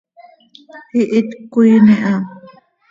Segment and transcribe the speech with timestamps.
[1.01, 2.13] Ihít cöquiin iha.